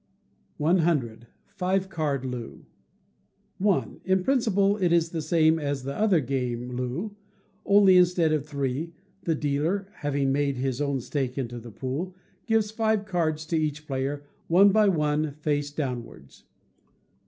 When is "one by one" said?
14.47-15.33